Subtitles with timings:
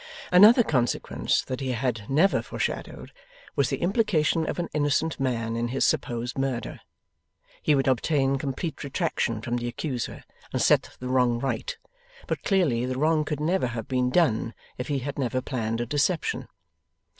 [0.31, 3.11] Another consequence that he had never foreshadowed,
[3.55, 6.79] was the implication of an innocent man in his supposed murder.
[7.61, 11.77] He would obtain complete retraction from the accuser, and set the wrong right;
[12.25, 15.85] but clearly the wrong could never have been done if he had never planned a
[15.85, 16.47] deception.